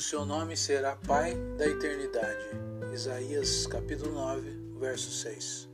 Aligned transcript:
seu 0.00 0.24
nome 0.24 0.56
será 0.56 0.96
Pai 0.96 1.36
da 1.56 1.66
eternidade. 1.66 2.44
Isaías 2.92 3.66
capítulo 3.66 4.12
9, 4.12 4.50
verso 4.80 5.10
6. 5.10 5.68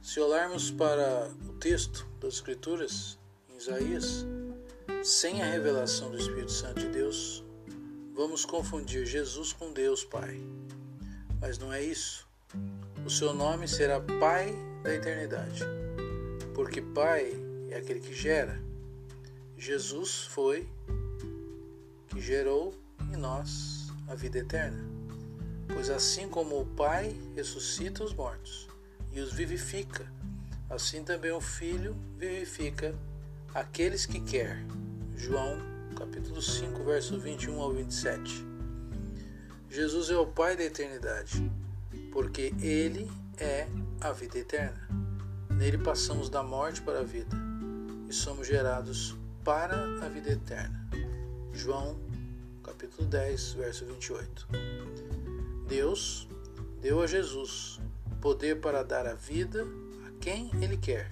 Se 0.00 0.20
olharmos 0.20 0.70
para 0.70 1.28
o 1.48 1.52
texto 1.54 2.06
das 2.20 2.34
Escrituras, 2.34 3.18
em 3.48 3.56
Isaías, 3.56 4.26
sem 5.02 5.42
a 5.42 5.46
revelação 5.46 6.10
do 6.10 6.18
Espírito 6.18 6.52
Santo 6.52 6.80
de 6.80 6.88
Deus, 6.88 7.44
vamos 8.14 8.44
confundir 8.44 9.06
Jesus 9.06 9.52
com 9.52 9.72
Deus 9.72 10.04
Pai. 10.04 10.40
Mas 11.40 11.58
não 11.58 11.72
é 11.72 11.82
isso. 11.82 12.28
O 13.04 13.10
seu 13.10 13.32
nome 13.32 13.66
será 13.66 14.00
Pai 14.20 14.54
da 14.82 14.94
eternidade, 14.94 15.64
porque 16.54 16.80
Pai 16.80 17.32
é 17.70 17.76
aquele 17.76 18.00
que 18.00 18.14
gera. 18.14 18.60
Jesus 19.56 20.22
foi 20.26 20.68
que 22.08 22.20
gerou 22.20 22.74
em 23.12 23.16
nós 23.16 23.92
a 24.08 24.14
vida 24.14 24.38
eterna. 24.38 24.84
Pois 25.68 25.90
assim 25.90 26.28
como 26.28 26.60
o 26.60 26.66
Pai 26.66 27.16
ressuscita 27.34 28.04
os 28.04 28.14
mortos 28.14 28.68
e 29.12 29.20
os 29.20 29.32
vivifica, 29.32 30.06
assim 30.68 31.02
também 31.02 31.32
o 31.32 31.40
Filho 31.40 31.96
vivifica 32.16 32.94
aqueles 33.54 34.06
que 34.06 34.20
quer. 34.20 34.64
João 35.16 35.58
capítulo 35.96 36.40
5, 36.40 36.82
verso 36.84 37.18
21 37.18 37.60
ao 37.60 37.72
27. 37.72 38.44
Jesus 39.68 40.10
é 40.10 40.16
o 40.16 40.26
Pai 40.26 40.56
da 40.56 40.64
eternidade, 40.64 41.50
porque 42.12 42.54
Ele 42.60 43.10
é 43.36 43.68
a 44.00 44.12
vida 44.12 44.38
eterna. 44.38 44.88
Nele 45.50 45.78
passamos 45.78 46.30
da 46.30 46.42
morte 46.42 46.80
para 46.80 47.00
a 47.00 47.04
vida 47.04 47.36
e 48.08 48.12
somos 48.12 48.46
gerados 48.46 49.16
para 49.44 49.76
a 50.04 50.08
vida 50.08 50.30
eterna. 50.30 50.88
João 51.52 51.98
10, 53.10 53.52
verso 53.54 53.84
28. 53.84 54.48
Deus 55.66 56.28
deu 56.80 57.02
a 57.02 57.06
Jesus 57.06 57.80
poder 58.20 58.60
para 58.60 58.84
dar 58.84 59.04
a 59.06 59.14
vida 59.14 59.66
a 60.06 60.10
quem 60.20 60.50
Ele 60.62 60.76
quer 60.76 61.10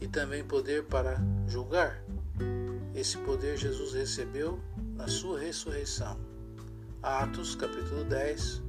e 0.00 0.08
também 0.08 0.44
poder 0.44 0.84
para 0.84 1.16
julgar. 1.46 2.02
Esse 2.94 3.16
poder 3.18 3.56
Jesus 3.56 3.94
recebeu 3.94 4.60
na 4.96 5.06
sua 5.06 5.38
ressurreição. 5.38 6.18
Atos 7.00 7.54
capítulo 7.54 8.02
10, 8.04 8.60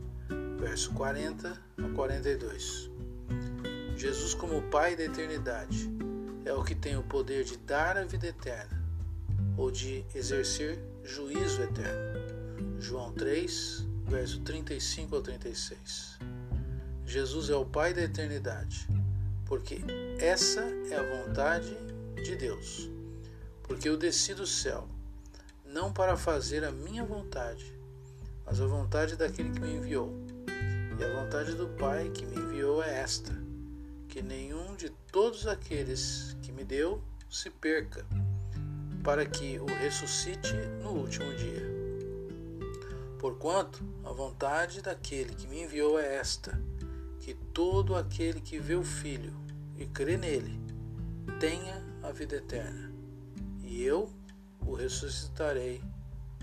verso 0.59 0.94
40 0.94 1.50
a 1.50 1.95
42. 1.95 2.92
Jesus, 3.97 4.36
como 4.36 4.62
Pai 4.70 4.95
da 4.95 5.03
eternidade, 5.03 5.90
é 6.45 6.53
o 6.53 6.64
que 6.64 6.75
tem 6.75 6.95
o 6.95 7.03
poder 7.03 7.44
de 7.44 7.58
dar 7.58 7.97
a 7.97 8.03
vida 8.03 8.28
eterna 8.28 8.80
ou 9.58 9.72
de 9.72 10.06
exercer 10.14 10.80
juízo 11.03 11.62
eterno. 11.64 12.19
João 12.80 13.11
3, 13.11 13.85
verso 14.08 14.39
35 14.39 15.17
ao 15.17 15.22
36. 15.22 16.17
Jesus 17.05 17.49
é 17.49 17.55
o 17.55 17.66
Pai 17.66 17.94
da 17.94 18.03
eternidade, 18.03 18.88
porque 19.45 19.81
essa 20.17 20.61
é 20.61 20.95
a 20.95 21.25
vontade 21.25 21.75
de 22.23 22.38
Deus. 22.38 22.89
Porque 23.63 23.89
eu 23.89 23.97
desci 23.97 24.33
do 24.33 24.47
céu, 24.47 24.88
não 25.66 25.91
para 25.91 26.16
fazer 26.16 26.63
a 26.63 26.72
minha 26.72 27.03
vontade, 27.03 27.77
mas 28.45 28.61
a 28.61 28.66
vontade 28.66 29.17
daquele 29.17 29.52
que 29.52 29.59
me 29.59 29.75
enviou. 29.75 30.13
E 30.97 31.03
a 31.03 31.22
vontade 31.22 31.53
do 31.55 31.67
Pai 31.67 32.09
que 32.09 32.25
me 32.25 32.38
enviou 32.38 32.81
é 32.81 33.02
esta: 33.02 33.33
que 34.07 34.22
nenhum 34.22 34.75
de 34.75 34.89
todos 35.11 35.47
aqueles 35.47 36.38
que 36.41 36.52
me 36.53 36.63
deu 36.63 37.03
se 37.30 37.50
perca 37.50 38.05
para 39.03 39.25
que 39.25 39.59
o 39.59 39.66
ressuscite 39.66 40.53
no 40.81 40.91
último 40.91 41.34
dia. 41.35 41.59
Porquanto 43.19 43.84
a 44.06 44.13
vontade 44.13 44.81
daquele 44.81 45.35
que 45.35 45.46
me 45.46 45.63
enviou 45.63 46.00
é 46.00 46.16
esta: 46.16 46.57
que 47.19 47.34
todo 47.53 47.96
aquele 47.96 48.40
que 48.40 48.57
vê 48.57 48.75
o 48.75 48.84
Filho 48.84 49.34
e 49.78 49.85
crê 49.85 50.18
nele 50.18 50.57
tenha 51.38 51.84
a 52.02 52.12
vida 52.12 52.38
eterna, 52.38 52.91
e 53.62 53.84
eu 53.84 54.09
o 54.66 54.74
ressuscitarei 54.74 55.84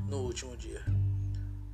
no 0.07 0.19
último 0.19 0.55
dia. 0.55 0.85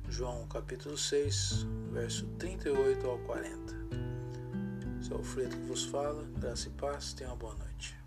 João 0.07 0.47
capítulo 0.47 0.97
6, 0.97 1.65
verso 1.91 2.25
38 2.39 3.05
ao 3.05 3.17
40. 3.19 3.73
Esse 5.01 5.11
é 5.11 5.15
o 5.15 5.17
Alfredo 5.17 5.57
que 5.57 5.63
vos 5.63 5.83
fala, 5.83 6.23
graça 6.39 6.69
e 6.69 6.71
paz, 6.71 7.13
tenha 7.13 7.29
uma 7.29 7.35
boa 7.35 7.55
noite. 7.55 8.02